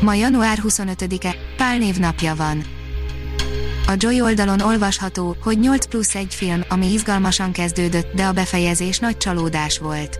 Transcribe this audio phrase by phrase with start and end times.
[0.00, 2.64] Ma január 25-e, Pál napja van.
[3.86, 8.98] A Joy oldalon olvasható, hogy 8 plusz egy film, ami izgalmasan kezdődött, de a befejezés
[8.98, 10.18] nagy csalódás volt.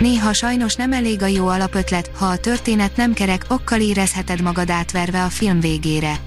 [0.00, 4.70] Néha sajnos nem elég a jó alapötlet, ha a történet nem kerek, okkal érezheted magad
[4.70, 6.20] átverve a film végére.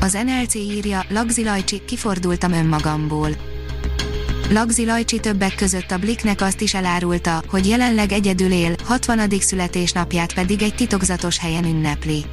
[0.00, 3.49] Az NLC írja, Lagzi Lajcsi, kifordultam önmagamból.
[4.52, 9.30] Lagzi Lajcsi többek között a Bliknek azt is elárulta, hogy jelenleg egyedül él, 60.
[9.40, 12.24] születésnapját pedig egy titokzatos helyen ünnepli.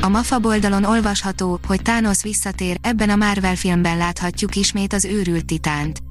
[0.00, 5.44] A MAFA oldalon olvasható, hogy Thanos visszatér, ebben a Marvel filmben láthatjuk ismét az őrült
[5.44, 6.02] titánt.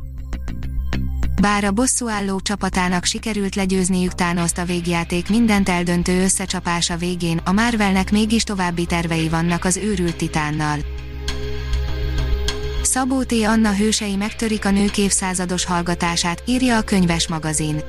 [1.41, 8.11] Bár a bosszúálló csapatának sikerült legyőzniük Thanost a végjáték mindent eldöntő összecsapása végén, a Marvelnek
[8.11, 10.98] mégis további tervei vannak az őrült titánnal.
[12.89, 13.31] Szabó T.
[13.31, 17.81] Anna hősei megtörik a nők évszázados hallgatását, írja a könyves magazin.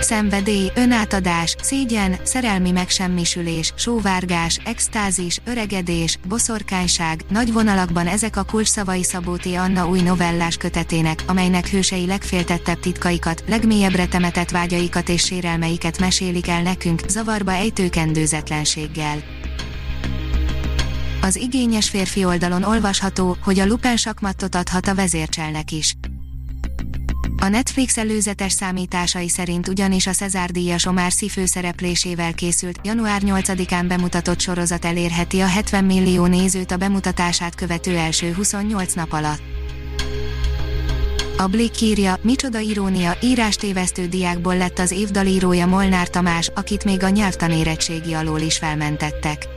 [0.00, 9.36] Szenvedély, önátadás, szégyen, szerelmi megsemmisülés, sóvárgás, extázis, öregedés, boszorkányság, nagy vonalakban ezek a kulcsszavai Szabó
[9.36, 9.46] T.
[9.46, 16.62] Anna új novellás kötetének, amelynek hősei legféltettebb titkaikat, legmélyebbre temetett vágyaikat és sérelmeiket mesélik el
[16.62, 19.39] nekünk, zavarba ejtőkendőzetlenséggel.
[21.22, 25.96] Az igényes férfi oldalon olvasható, hogy a Lupin sakmattot adhat a vezércselnek is.
[27.42, 33.84] A Netflix előzetes számításai szerint ugyanis a Cezár díjas Omar Sy főszereplésével készült, január 8-án
[33.88, 39.42] bemutatott sorozat elérheti a 70 millió nézőt a bemutatását követő első 28 nap alatt.
[41.36, 47.08] A Blick írja, micsoda irónia, írástévesztő diákból lett az évdalírója Molnár Tamás, akit még a
[47.08, 49.48] nyelvtanérettségi alól is felmentettek.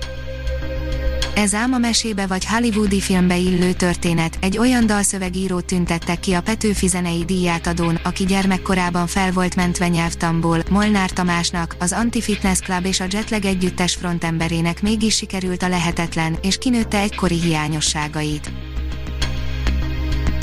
[1.35, 6.41] Ez ám a mesébe vagy hollywoodi filmbe illő történet, egy olyan dalszövegírót tüntettek ki a
[6.41, 12.99] Petőfi zenei díjátadón, aki gyermekkorában fel volt mentve nyelvtamból, Molnár Tamásnak, az Anti-Fitness Club és
[12.99, 18.51] a Jetlag együttes frontemberének mégis sikerült a lehetetlen, és kinőtte egykori hiányosságait.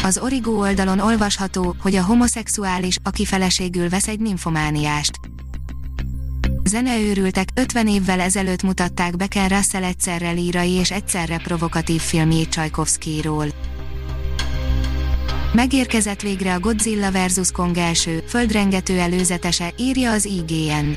[0.02, 5.20] Az Origo oldalon olvasható, hogy a homoszexuális, aki feleségül vesz egy ninfomániást
[6.70, 13.46] Zeneőrültek 50 évvel ezelőtt mutatták be Ken Russell egyszerre lírai és egyszerre provokatív filmjét Csajkovszkiról.
[15.52, 17.50] Megérkezett végre a Godzilla vs.
[17.52, 20.96] Kong első, földrengető előzetese, írja az IGN.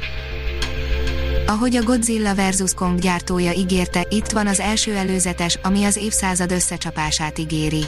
[1.47, 2.73] Ahogy a Godzilla vs.
[2.73, 7.85] Kong gyártója ígérte, itt van az első előzetes, ami az évszázad összecsapását ígéri.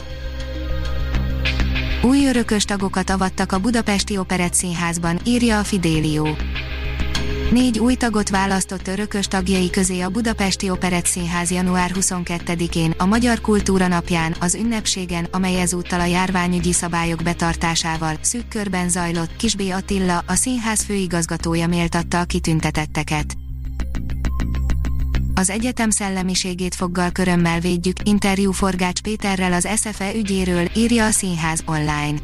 [2.02, 6.26] Új örökös tagokat avattak a Budapesti Operett Színházban, írja a Fidelio.
[7.50, 13.40] Négy új tagot választott örökös tagjai közé a Budapesti Operett Színház január 22-én, a Magyar
[13.40, 20.24] Kultúra Napján, az ünnepségen, amely ezúttal a járványügyi szabályok betartásával, szűk körben zajlott, Kisbé Attila,
[20.26, 23.36] a színház főigazgatója méltatta a kitüntetetteket.
[25.34, 31.62] Az egyetem szellemiségét foggal körömmel védjük, interjú Forgács Péterrel az SFE ügyéről, írja a Színház
[31.66, 32.18] online.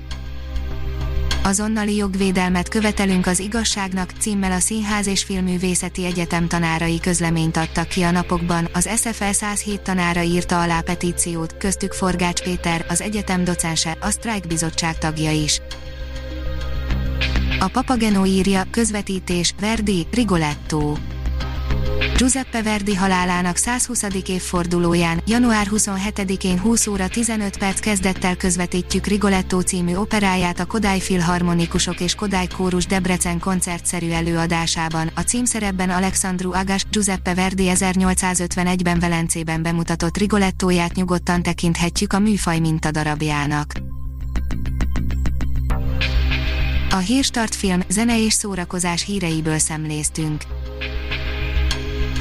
[1.45, 8.03] Azonnali jogvédelmet követelünk az igazságnak címmel a Színház és Filművészeti Egyetem tanárai közleményt adtak ki
[8.03, 13.97] a napokban, az SFL 107 tanára írta alá petíciót, köztük Forgács Péter, az egyetem docense,
[14.01, 15.61] a sztrájkbizottság tagja is.
[17.61, 20.95] A Papageno írja, közvetítés, Verdi, Rigoletto.
[22.23, 24.03] Giuseppe Verdi halálának 120.
[24.27, 32.01] évfordulóján, január 27-én 20 óra 15 perc kezdettel közvetítjük Rigoletto című operáját a Kodály Filharmonikusok
[32.01, 35.11] és Kodály Kórus Debrecen koncertszerű előadásában.
[35.15, 43.73] A címszerepben Alexandru Agas, Giuseppe Verdi 1851-ben Velencében bemutatott Rigolettóját nyugodtan tekinthetjük a műfaj mintadarabjának.
[46.91, 50.43] A Hírstart film, zene és szórakozás híreiből szemléztünk.